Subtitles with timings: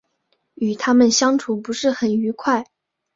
[0.55, 2.65] 与他们相处不是很愉快